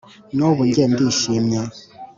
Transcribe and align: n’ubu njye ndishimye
n’ubu 0.35 0.61
njye 0.67 0.83
ndishimye 0.91 1.61